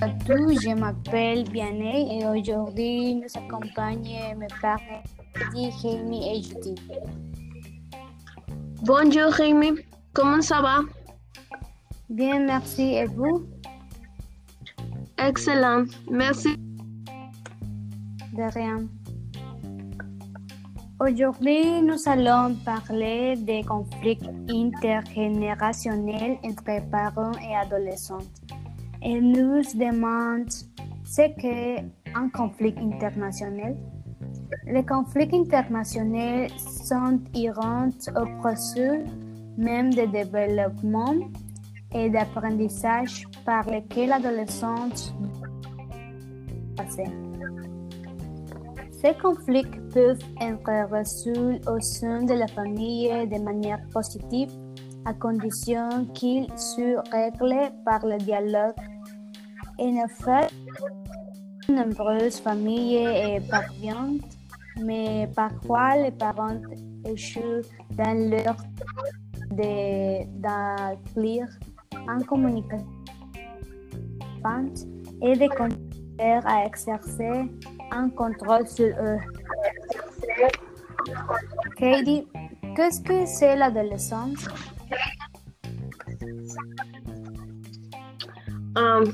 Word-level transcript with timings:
Bonjour, 0.00 0.60
je 0.60 0.74
m'appelle 0.78 1.42
Vianney 1.50 2.20
et 2.20 2.26
aujourd'hui 2.26 3.16
nous 3.16 3.26
accompagnent 3.34 4.36
mes 4.36 4.46
parents 4.62 5.02
Jaime 5.52 6.12
et 6.12 6.40
Judy. 6.40 6.76
Bonjour 8.82 9.32
Jaime, 9.36 9.76
comment 10.12 10.40
ça 10.40 10.62
va? 10.62 10.82
Bien, 12.08 12.38
merci. 12.46 12.82
Et 12.82 13.06
vous? 13.06 13.48
Excellent, 15.18 15.86
merci. 16.08 16.54
De 18.34 18.54
rien. 18.54 18.86
Aujourd'hui, 21.00 21.82
nous 21.82 21.98
allons 22.06 22.54
parler 22.64 23.34
des 23.36 23.64
conflits 23.64 24.18
intergénérationnels 24.48 26.38
entre 26.44 26.88
parents 26.88 27.32
et 27.40 27.56
adolescents. 27.56 28.18
Et 29.02 29.20
nous 29.20 29.62
demande 29.74 30.50
ce 31.04 31.22
qu'est 31.40 31.84
un 32.14 32.28
conflit 32.30 32.74
international. 32.78 33.76
Les 34.66 34.84
conflits 34.84 35.28
internationaux 35.32 36.48
sont 36.58 37.20
inhérents 37.34 37.90
au 38.16 38.24
processus 38.40 39.04
même 39.56 39.92
de 39.92 40.06
développement 40.06 41.14
et 41.92 42.08
d'apprentissage 42.10 43.26
par 43.44 43.68
lequel 43.68 44.10
l'adolescent 44.10 44.88
passer. 46.76 47.10
Ces 48.92 49.14
conflits 49.14 49.66
peuvent 49.92 50.22
être 50.40 50.90
résolus 50.90 51.60
au 51.68 51.80
sein 51.80 52.22
de 52.22 52.34
la 52.34 52.46
famille 52.48 53.08
de 53.28 53.42
manière 53.42 53.80
positive 53.92 54.50
à 55.08 55.14
condition 55.14 56.04
qu'ils 56.12 56.46
soient 56.56 57.02
réglés 57.10 57.70
par 57.84 58.04
le 58.04 58.18
dialogue. 58.18 58.74
En 59.78 60.04
effet, 60.04 60.48
nombreuses 61.68 62.40
familles 62.40 63.40
parviennent, 63.50 64.20
mais 64.82 65.28
parfois 65.34 65.96
les 65.96 66.10
parents 66.10 66.60
échouent 67.06 67.64
dans 67.92 68.30
leur 68.32 68.56
d'acquérir 70.30 71.46
en 72.06 72.20
communication 72.30 72.86
et 75.22 75.34
de 75.36 75.48
continuer 75.56 76.40
à 76.54 76.66
exercer 76.66 77.50
un 77.90 78.10
contrôle 78.10 78.66
sur 78.68 78.88
eux. 78.88 79.20
Katie, 81.76 82.28
qu'est-ce 82.76 83.00
que 83.00 83.24
c'est 83.24 83.56
l'adolescence? 83.56 84.46
Um, 88.76 89.12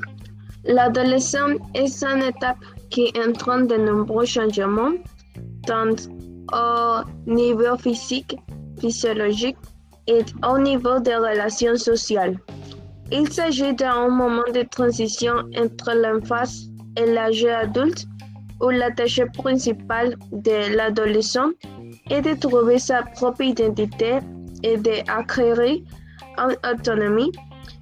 L'adolescence 0.66 1.58
est 1.74 2.02
une 2.02 2.22
étape 2.22 2.56
qui 2.88 3.12
entraîne 3.18 3.66
de 3.66 3.76
nombreux 3.76 4.24
changements, 4.24 4.92
tant 5.66 5.94
au 6.52 7.02
niveau 7.30 7.76
physique, 7.76 8.36
physiologique 8.80 9.58
et 10.06 10.24
au 10.46 10.58
niveau 10.58 10.98
des 11.00 11.16
relations 11.16 11.76
sociales. 11.76 12.38
Il 13.12 13.30
s'agit 13.30 13.74
d'un 13.74 14.08
moment 14.08 14.50
de 14.54 14.62
transition 14.62 15.34
entre 15.58 15.92
l'enfance 15.94 16.68
et 16.96 17.06
l'âge 17.06 17.44
adulte 17.44 18.06
où 18.62 18.70
la 18.70 18.90
tâche 18.90 19.20
principale 19.34 20.16
de 20.32 20.74
l'adolescent 20.74 21.50
est 22.08 22.22
de 22.22 22.34
trouver 22.34 22.78
sa 22.78 23.02
propre 23.02 23.42
identité 23.42 24.18
et 24.62 24.78
d'acquérir 24.78 25.82
autonomie, 26.38 27.32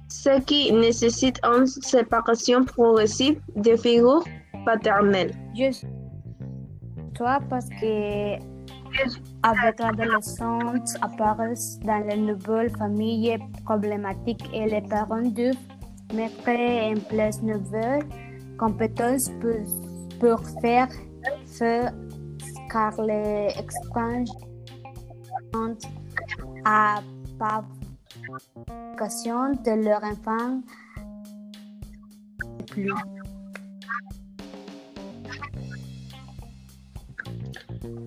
ce 0.07 0.39
qui 0.41 0.71
nécessite 0.71 1.39
une 1.43 1.67
séparation 1.67 2.63
progressive 2.63 3.39
des 3.55 3.77
figures 3.77 4.23
paternelles. 4.65 5.33
Juste 5.55 5.85
toi 7.13 7.39
parce 7.49 7.69
que 7.69 8.37
avec 9.43 9.79
l'adolescence 9.79 10.95
apparaissent 11.01 11.79
dans 11.79 12.05
les 12.07 12.17
nouvelles 12.17 12.69
familles 12.77 13.37
problématiques 13.65 14.43
et 14.53 14.67
les 14.67 14.81
parents 14.81 15.21
doivent 15.21 15.55
mettre 16.13 16.49
en 16.49 16.99
place 17.09 17.41
nouvelles 17.41 18.03
compétences 18.57 19.29
pour, 19.41 20.19
pour 20.19 20.39
faire 20.61 20.89
feu 21.45 21.85
car 22.71 22.93
les 23.01 23.49
expériences 23.57 24.31
à 26.65 27.01
l'éducation 28.57 29.51
de 29.65 29.85
leur 29.85 30.03
enfant 30.03 30.61
plus. 32.67 32.91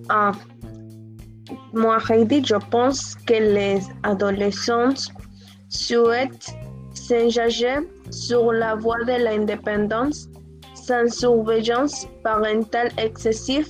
Ah, 0.09 0.31
moi, 1.73 1.99
je 1.99 2.69
pense 2.69 3.15
que 3.15 3.33
les 3.33 3.81
adolescents 4.03 5.11
souhaitent 5.69 6.55
s'engager 6.93 7.77
sur 8.09 8.51
la 8.51 8.75
voie 8.75 9.03
de 9.05 9.23
l'indépendance 9.23 10.27
sans 10.75 11.11
surveillance 11.11 12.07
parentale 12.23 12.91
excessive 12.97 13.69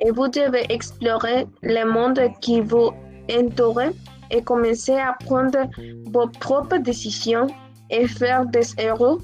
et 0.00 0.10
vous 0.10 0.28
devez 0.28 0.64
explorer 0.72 1.46
le 1.62 1.84
monde 1.84 2.20
qui 2.40 2.60
vous 2.60 2.90
entoure 3.30 3.92
et 4.30 4.42
commencer 4.42 4.96
à 4.96 5.16
prendre 5.24 5.68
vos 6.12 6.28
propres 6.28 6.78
décisions 6.78 7.46
et 7.90 8.06
faire 8.06 8.46
des 8.46 8.66
erreurs 8.78 9.18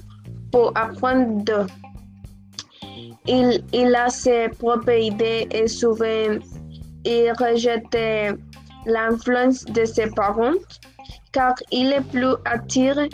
pour 0.51 0.71
apprendre 0.75 1.43
d'eux. 1.43 1.67
Il, 3.27 3.63
il 3.73 3.95
a 3.95 4.09
ses 4.09 4.49
propres 4.49 4.97
idées 4.97 5.47
et 5.51 5.67
souvent 5.67 6.39
il 7.05 7.31
rejette 7.39 7.97
l'influence 8.85 9.65
de 9.65 9.85
ses 9.85 10.09
parents 10.11 10.53
car 11.31 11.53
il 11.71 11.91
est 11.93 12.09
plus 12.09 12.35
attiré 12.45 13.09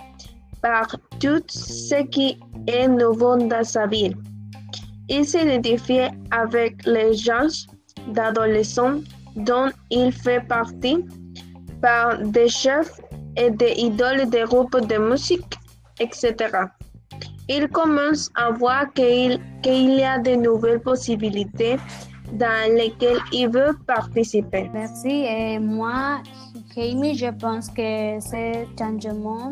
par 0.62 0.88
tout 1.20 1.44
ce 1.48 2.04
qui 2.06 2.40
est 2.68 2.88
nouveau 2.88 3.36
dans 3.38 3.64
sa 3.64 3.86
vie. 3.86 4.14
Il 5.10 5.26
s'identifie 5.26 6.08
avec 6.32 6.86
les 6.86 7.14
gens 7.14 7.50
d'adolescents 8.08 9.02
dont 9.36 9.70
il 9.90 10.12
fait 10.12 10.46
partie 10.48 10.98
par 11.84 12.18
des 12.36 12.48
chefs 12.48 12.96
et 13.36 13.52
des 13.52 13.74
idoles 13.78 14.30
des 14.30 14.46
groupes 14.52 14.80
de 14.92 14.98
musique, 14.98 15.54
etc. 16.00 16.34
Il 17.50 17.68
commence 17.68 18.30
à 18.36 18.52
voir 18.52 18.92
qu'il 18.94 19.40
qu'il 19.62 19.90
y 20.00 20.04
a 20.04 20.18
de 20.18 20.36
nouvelles 20.48 20.82
possibilités 20.82 21.76
dans 22.44 22.74
lesquelles 22.80 23.22
il 23.32 23.50
veut 23.50 23.76
participer. 23.86 24.70
Merci. 24.74 25.26
Et 25.38 25.60
moi, 25.60 26.22
Jamie, 26.74 27.16
je 27.16 27.32
pense 27.44 27.68
que 27.70 28.20
ce 28.32 28.44
changement 28.80 29.52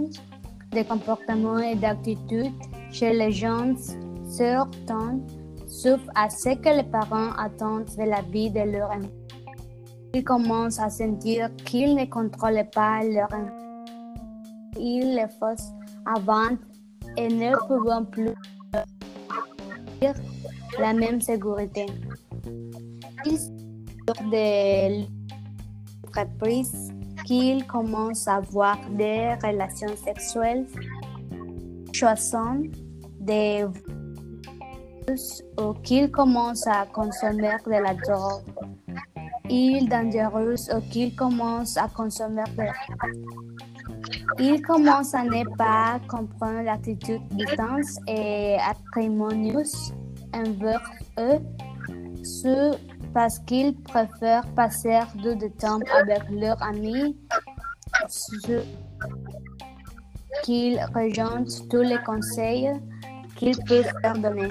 de 0.75 0.81
comportement 0.84 1.59
et 1.59 1.75
d'attitude 1.75 2.56
chez 2.92 3.12
les 3.13 3.31
jeunes 3.31 3.78
sortants 4.38 5.19
sauf 5.68 6.02
à 6.16 6.30
ce 6.30 6.56
que 6.56 6.69
les 6.69 6.84
parents 6.84 7.31
attendent 7.38 7.90
de 7.98 8.03
la 8.03 8.22
vie 8.34 8.52
de 8.52 8.59
leur 8.59 8.92
enfant. 8.92 9.21
Ils 10.14 10.24
commencent 10.24 10.80
à 10.80 10.90
sentir 10.90 11.50
qu'ils 11.66 11.96
ne 11.96 12.06
contrôlent 12.06 12.68
pas 12.74 13.02
leur. 13.04 13.30
Ils 14.78 15.16
les 15.16 15.28
forcent 15.40 15.72
avant 16.06 16.58
et 17.18 17.28
ne 17.28 17.52
peuvent 17.68 18.06
plus 18.12 18.34
la 20.80 20.94
même 20.94 21.22
sécurité. 21.22 21.86
Ils 23.26 23.38
sortent 23.38 24.30
de 24.32 25.06
l'entreprise 26.06 26.92
qu'ils 27.26 27.66
commencent 27.66 28.28
à 28.28 28.36
avoir 28.36 28.78
des 28.98 29.34
relations 29.44 29.96
sexuelles, 29.96 30.66
choisissant 31.94 32.57
des 33.19 33.66
ou 35.60 35.74
qu'ils 35.84 36.12
commencent 36.12 36.68
à 36.68 36.86
consommer 36.86 37.56
de 37.66 37.72
la 37.72 37.94
drogue. 37.94 38.50
Il 39.53 39.89
dangereux 39.89 40.56
ou 40.74 40.80
qu'ils 40.89 41.13
commencent 41.13 41.75
à 41.75 41.89
consommer 41.89 42.44
de 42.56 42.63
la 42.63 42.71
Ils 44.39 44.62
commencent 44.62 45.13
à 45.13 45.24
ne 45.24 45.44
pas 45.57 46.00
comprendre 46.07 46.62
l'attitude 46.62 47.21
distance 47.31 47.98
et 48.07 48.56
acrimonieuse 48.56 49.94
envers 50.33 50.81
eux, 51.19 51.39
ce 52.24 52.77
parce 53.13 53.39
qu'ils 53.39 53.75
préfèrent 53.75 54.48
passer 54.56 55.01
de, 55.15 55.48
temps 55.59 55.81
avec 56.00 56.21
leurs 56.30 56.63
amis, 56.63 57.18
ce 58.07 58.63
qu'ils 60.44 60.80
rejoignent 60.95 61.45
tous 61.69 61.81
les 61.81 62.01
conseils 62.06 62.71
qu'ils 63.36 63.57
peuvent 63.65 63.92
leur 64.01 64.18
donner. 64.18 64.47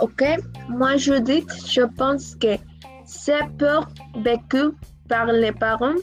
Ok, 0.00 0.22
moi 0.68 0.96
Judith, 0.96 1.50
je 1.66 1.82
pense 1.82 2.36
que 2.36 2.56
ces 3.04 3.40
peurs 3.58 3.88
vécues 4.22 4.72
par 5.08 5.26
les 5.26 5.52
parents 5.52 6.00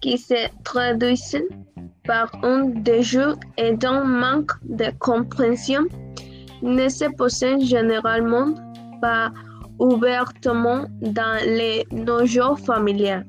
qui 0.00 0.18
se 0.18 0.48
traduisent 0.62 1.42
par 2.04 2.30
un 2.44 2.66
déjeu 2.66 3.34
et 3.56 3.72
d'un 3.72 4.04
manque 4.04 4.52
de 4.62 4.86
compréhension 4.98 5.84
ne 6.62 6.88
se 6.88 7.06
posent 7.16 7.58
généralement 7.60 8.54
pas 9.00 9.32
ouvertement 9.78 10.84
dans 11.00 11.38
les 11.44 11.86
notions 11.90 12.54
familiales. 12.56 13.26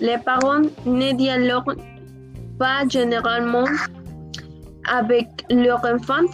Les 0.00 0.18
parents 0.18 0.62
ne 0.84 1.12
dialoguent 1.12 1.78
pas 2.58 2.88
généralement 2.88 3.68
avec 4.90 5.28
leurs 5.50 5.84
enfants. 5.84 6.26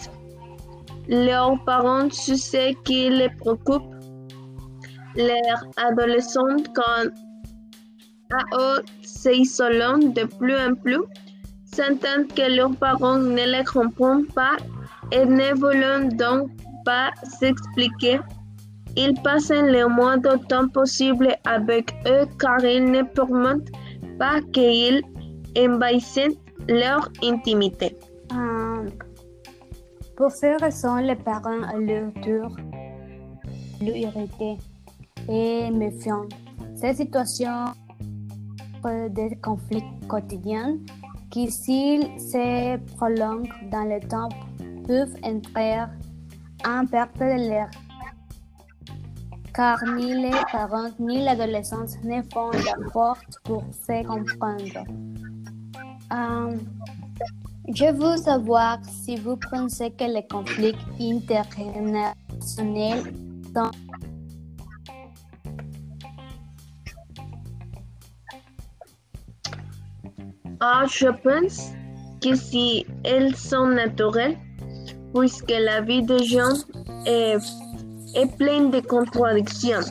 Leurs 1.08 1.64
parents 1.64 2.10
sur 2.10 2.36
ce 2.36 2.74
qui 2.82 3.08
les 3.08 3.30
préoccupe? 3.30 3.82
Leurs 5.16 5.64
adolescents, 5.78 6.62
quand 6.74 7.08
à 8.30 8.42
eux 8.58 8.82
s'isolant 9.02 9.96
de 9.96 10.24
plus 10.24 10.54
en 10.54 10.74
plus, 10.74 11.00
sentent 11.64 12.34
que 12.34 12.54
leurs 12.54 12.76
parents 12.76 13.16
ne 13.18 13.44
les 13.56 13.64
comprennent 13.64 14.26
pas 14.26 14.56
et 15.10 15.24
ne 15.24 15.58
veulent 15.58 16.14
donc 16.16 16.50
pas 16.84 17.10
s'expliquer. 17.22 18.20
Ils 18.96 19.14
passent 19.22 19.50
le 19.50 19.88
moins 19.88 20.18
de 20.18 20.36
temps 20.48 20.68
possible 20.68 21.34
avec 21.46 21.94
eux 22.06 22.26
car 22.38 22.62
ils 22.64 22.84
ne 22.84 23.02
permettent 23.02 23.72
pas 24.18 24.40
qu'ils 24.52 25.02
envahissent 25.56 26.36
leur 26.68 27.08
intimité. 27.22 27.96
Euh, 28.32 28.86
pour 30.18 30.32
ces 30.32 30.56
raisons, 30.56 30.96
les 30.96 31.14
parents 31.14 31.62
à 31.62 31.76
leur 31.78 32.12
tour 32.14 32.50
irrités 33.80 34.58
et 35.28 35.70
méfiants. 35.70 36.26
Ces 36.74 36.94
situations 36.94 37.66
des 39.10 39.38
conflits 39.40 39.84
quotidiens 40.08 40.76
qui, 41.30 41.48
s'ils 41.52 42.18
se 42.18 42.76
prolongent 42.96 43.54
dans 43.70 43.84
le 43.84 44.00
temps, 44.00 44.28
peuvent 44.88 45.14
entrer 45.22 45.84
en 46.66 46.84
perte 46.84 47.16
de 47.20 47.48
l'air. 47.48 47.70
Car 49.54 49.78
ni 49.94 50.14
les 50.14 50.38
parents 50.50 50.90
ni 50.98 51.22
l'adolescence 51.24 51.96
ne 52.02 52.22
font 52.32 52.50
d'efforts 52.50 53.22
pour 53.44 53.62
se 53.72 54.04
comprendre. 54.04 54.84
Euh, 56.12 56.56
je 57.74 57.92
veux 57.92 58.16
savoir 58.16 58.78
si 58.84 59.16
vous 59.16 59.36
pensez 59.50 59.90
que 59.90 60.04
les 60.04 60.26
conflits 60.26 60.74
intergénérationnels 61.00 63.02
sont 63.54 63.70
Ah, 70.60 70.86
je 70.90 71.06
pense 71.06 71.70
que 72.20 72.34
si 72.34 72.84
elles 73.04 73.36
sont 73.36 73.66
naturelles, 73.66 74.36
puisque 75.14 75.52
la 75.52 75.82
vie 75.82 76.02
des 76.02 76.24
gens 76.24 76.54
est, 77.06 77.36
est 78.16 78.36
pleine 78.36 78.70
de 78.70 78.80
contradictions. 78.80 79.86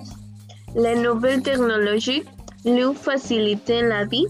Les 0.75 0.95
nouvelles 0.95 1.41
technologies 1.41 2.23
lui 2.65 2.93
facilitent 2.95 3.69
la 3.69 4.03
vie, 4.05 4.27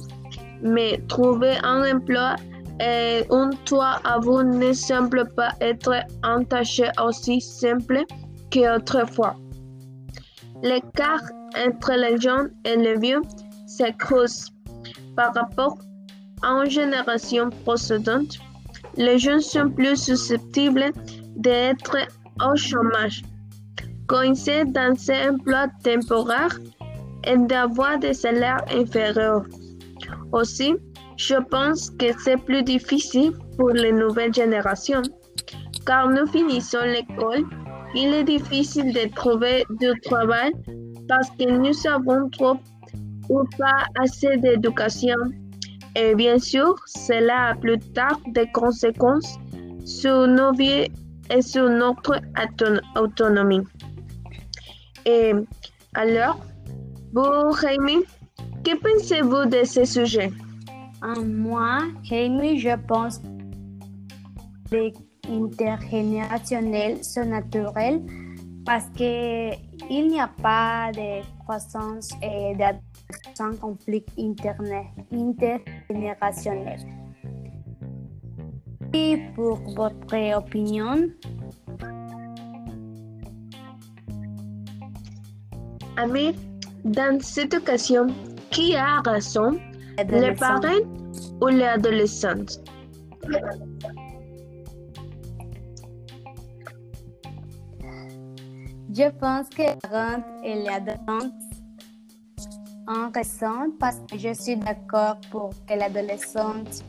mais 0.62 1.02
trouver 1.08 1.56
un 1.64 1.96
emploi 1.96 2.36
et 2.80 3.26
un 3.30 3.50
toit 3.66 4.00
à 4.04 4.20
vous 4.20 4.44
ne 4.44 4.74
semble 4.74 5.28
pas 5.36 5.52
être 5.62 5.94
un 6.24 6.44
tâche 6.44 6.82
aussi 7.04 7.42
simple 7.42 8.04
qu'autrefois. 8.52 9.36
L'écart 10.64 11.24
entre 11.66 11.94
les 11.94 12.18
jeunes 12.20 12.52
et 12.66 12.76
les 12.76 12.98
vieux 12.98 13.22
se 13.68 13.92
creuse 13.98 14.52
par 15.16 15.34
rapport 15.34 15.78
à 16.44 16.50
une 16.50 16.70
génération 16.70 17.50
précédente. 17.66 18.38
Les 18.96 19.18
jeunes 19.20 19.42
sont 19.42 19.70
plus 19.70 19.96
susceptibles 19.96 20.92
d'être 21.36 21.98
au 22.44 22.56
chômage, 22.56 23.24
coincés 24.08 24.66
dans 24.66 24.96
ces 24.96 25.30
emplois 25.30 25.68
temporaires 25.84 26.58
et 27.24 27.38
d'avoir 27.38 28.00
des 28.00 28.14
salaires 28.14 28.64
inférieurs. 28.72 29.44
Aussi, 30.32 30.76
je 31.18 31.36
pense 31.50 31.90
que 31.90 32.06
c'est 32.24 32.38
plus 32.38 32.64
difficile 32.64 33.32
pour 33.58 33.70
les 33.70 33.92
nouvelles 33.92 34.34
générations, 34.34 35.02
car 35.86 36.10
nous 36.10 36.28
finissons 36.28 36.84
l'école. 36.84 37.44
Il 37.96 38.14
est 38.14 38.24
difficile 38.24 38.94
de 38.94 39.12
trouver 39.14 39.66
du 39.80 40.00
travail 40.02 40.52
parce 41.08 41.30
que 41.32 41.50
nous 41.50 41.76
avons 41.88 42.30
trop 42.30 42.58
ou 43.30 43.44
pas 43.58 43.86
assez 44.00 44.38
d'éducation. 44.38 45.18
Et 45.96 46.14
bien 46.14 46.38
sûr, 46.38 46.76
cela 46.86 47.48
a 47.48 47.56
plus 47.56 47.80
tard 47.80 48.20
des 48.28 48.46
conséquences 48.52 49.38
sur 49.86 50.28
nos 50.28 50.52
vies 50.52 50.88
et 51.32 51.42
sur 51.42 51.68
notre 51.70 52.22
autonomie. 52.96 53.64
Et 55.06 55.34
alors, 55.96 56.40
vous, 57.14 57.58
Jaime, 57.60 58.04
que 58.64 58.76
pensez-vous 58.78 59.46
de 59.46 59.66
ce 59.66 59.86
sujet? 59.86 60.32
Moi, 61.16 61.80
Jaime, 62.04 62.58
je 62.58 62.76
pense 62.88 63.22
que 64.70 64.92
intergénérationnels 65.30 67.02
sont 67.04 67.26
naturels 67.26 68.02
parce 68.66 68.86
qu'il 68.96 69.58
n'y 69.90 70.20
a 70.20 70.30
pas 70.42 70.92
de 70.92 71.22
croissance 71.40 72.10
et 72.22 72.54
sans 73.34 73.56
conflit 73.56 74.04
intergénérationnel. 74.18 76.80
Et 78.94 79.18
pour 79.36 79.60
votre 79.76 80.38
opinion? 80.38 81.10
Ami, 85.98 86.36
dans 86.84 87.20
cette 87.22 87.54
occasion, 87.54 88.08
qui 88.52 88.76
a 88.76 89.02
raison? 89.02 89.60
Les 89.98 90.36
parents 90.36 90.62
ou 91.42 91.48
les 91.48 91.64
adolescents? 91.64 92.62
Je 98.94 99.10
pense 99.20 99.50
que 99.50 99.64
les 99.64 99.76
parents 99.82 100.24
et 100.44 100.54
les 100.54 100.70
adolescents 100.70 101.32
ont 102.88 103.12
raison 103.14 103.72
parce 103.80 104.00
que 104.10 104.20
je 104.20 104.34
suis 104.34 104.56
d'accord 104.56 105.18
pour 105.32 105.50
que 105.68 105.74
l'adolescente 105.74 106.84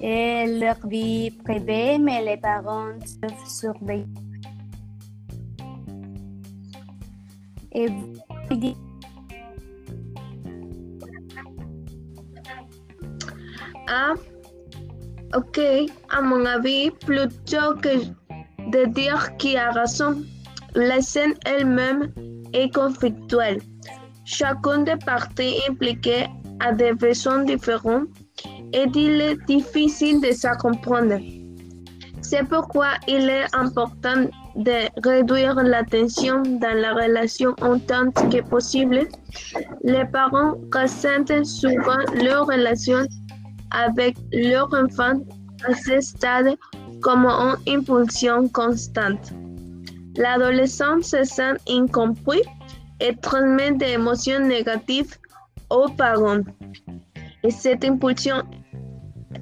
ait 0.00 0.46
leur 0.58 0.86
vie 0.86 1.30
privée, 1.30 1.98
mais 1.98 2.24
les 2.24 2.38
parents 2.38 2.94
doivent 3.20 3.46
surveiller. 3.46 4.06
Et 7.72 7.88
vous 7.88 8.56
Ok, 15.34 15.58
à 16.10 16.20
mon 16.20 16.44
avis, 16.44 16.90
plutôt 16.90 17.74
que 17.80 18.04
de 18.70 18.84
dire 18.92 19.36
qui 19.38 19.56
a 19.56 19.70
raison, 19.70 20.22
la 20.74 21.00
scène 21.00 21.34
elle-même 21.46 22.12
est 22.52 22.72
conflictuelle. 22.74 23.60
Chacun 24.24 24.78
des 24.82 24.96
parties 24.96 25.56
impliquées 25.68 26.26
a 26.60 26.72
des 26.72 26.92
besoins 26.92 27.44
différents 27.44 28.04
et 28.72 28.86
il 28.94 29.20
est 29.20 29.36
difficile 29.46 30.20
de 30.20 30.32
se 30.32 30.48
comprendre. 30.58 31.18
C'est 32.20 32.46
pourquoi 32.48 32.88
il 33.08 33.28
est 33.28 33.46
important 33.54 34.26
de 34.54 34.78
réduire 35.02 35.54
la 35.56 35.82
tension 35.82 36.42
dans 36.42 36.76
la 36.78 36.92
relation 36.94 37.54
en 37.62 37.78
tant 37.78 38.10
que 38.10 38.42
possible. 38.42 39.08
Les 39.82 40.04
parents 40.04 40.54
ressentent 40.74 41.44
souvent 41.44 42.02
leur 42.22 42.46
relation 42.46 43.06
avec 43.72 44.16
leur 44.32 44.72
enfant 44.72 45.20
à 45.64 45.74
ce 45.74 46.00
stade 46.00 46.56
comme 47.00 47.26
une 47.26 47.78
impulsion 47.78 48.48
constante. 48.48 49.32
L'adolescent 50.16 51.00
se 51.02 51.24
sent 51.24 51.54
incompris 51.68 52.42
et 53.00 53.16
transmet 53.16 53.72
des 53.72 53.92
émotions 53.92 54.40
négatives 54.40 55.16
aux 55.70 55.88
parents. 55.88 56.42
Et 57.42 57.50
cette 57.50 57.84
impulsion 57.84 58.42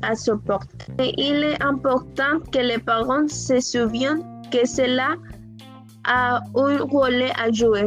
à 0.03 0.15
supporter. 0.15 1.13
il 1.19 1.45
est 1.45 1.63
important 1.63 2.41
que 2.53 2.59
les 2.59 2.79
parents 2.79 3.29
se 3.29 3.61
souviennent 3.61 4.23
que 4.51 4.67
cela 4.67 5.17
a 6.05 6.41
un 6.55 6.79
rôle 6.85 7.25
à 7.39 7.53
jouer. 7.53 7.87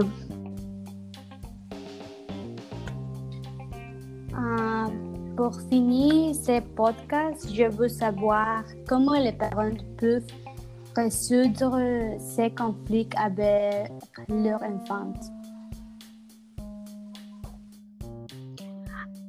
Pour 5.35 5.59
finir 5.61 6.35
ce 6.35 6.59
podcast, 6.75 7.47
je 7.51 7.63
veux 7.63 7.87
savoir 7.87 8.63
comment 8.87 9.19
les 9.19 9.31
parents 9.31 9.71
peuvent 9.97 10.27
résoudre 10.95 11.79
ces 12.19 12.51
conflits 12.51 13.09
avec 13.17 13.91
leurs 14.29 14.61
enfants. 14.61 15.13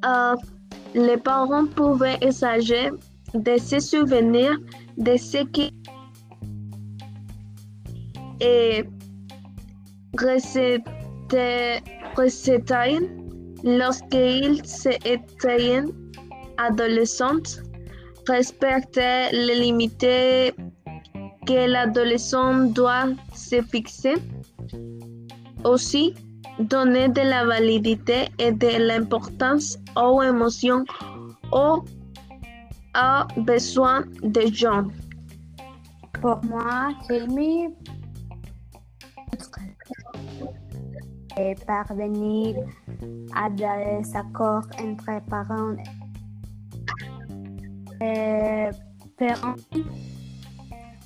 Euh, 0.04 0.36
les 0.94 1.16
parents 1.16 1.66
pouvaient 1.66 2.18
échanger 2.20 2.90
de 3.32 3.56
se 3.56 3.80
souvenir 3.80 4.58
de 4.98 5.16
ce 5.16 5.38
qui 5.44 5.72
et 8.40 8.84
recetaient 10.18 11.82
lorsqu'ils 13.64 14.62
étaient 15.04 15.82
adolescents, 16.58 17.58
respecter 18.28 19.30
les 19.32 19.58
limites 19.58 20.54
que 21.46 21.66
l'adolescent 21.68 22.66
doit 22.66 23.08
se 23.34 23.60
fixer. 23.62 24.14
Aussi, 25.64 26.14
donner 26.58 27.08
de 27.08 27.22
la 27.22 27.44
validité 27.44 28.28
et 28.38 28.52
de 28.52 28.86
l'importance 28.86 29.78
aux 29.96 30.22
émotions 30.22 30.84
ou 31.52 31.82
aux 32.94 33.40
besoins 33.40 34.04
des 34.22 34.52
gens. 34.52 34.86
Pour 36.20 36.44
moi, 36.44 36.90
et 41.36 41.54
parvenir 41.66 42.56
à 43.34 43.50
des 43.50 44.16
accords 44.16 44.66
entre 44.80 45.20
parents 45.28 45.76
et 48.00 48.70
parents 49.18 49.54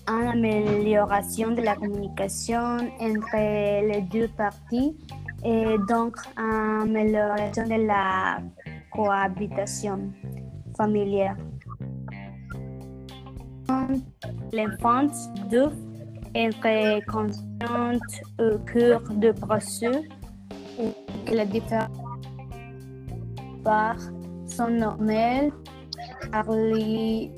une 0.09 0.29
amélioration 0.29 1.53
de 1.53 1.61
la 1.61 1.77
communication 1.77 2.79
entre 3.01 3.37
les 3.37 4.01
deux 4.11 4.29
parties 4.29 4.97
et 5.45 5.77
donc 5.89 6.17
une 6.37 6.83
amélioration 6.83 7.65
de 7.65 7.87
la 7.87 8.39
cohabitation 8.91 10.11
familiale. 10.77 11.37
L'enfant 14.53 15.09
doit 15.51 15.73
être 16.35 17.05
conscient 17.07 17.99
au 18.39 18.59
cœur 18.61 19.03
du 19.11 19.33
processus 19.35 20.09
que 21.27 21.35
la 21.35 21.45
différence 21.45 21.91
par 23.65 23.97
son 24.47 24.69
normal 24.69 25.53
par 26.33 26.51
les 26.51 27.31